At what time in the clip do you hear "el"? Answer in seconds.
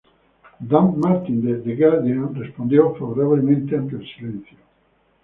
3.97-4.05